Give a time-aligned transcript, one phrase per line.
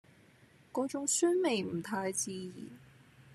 [0.73, 2.53] 嗰種酸味唔太自然